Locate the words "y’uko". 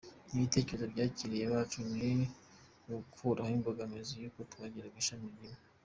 4.21-4.39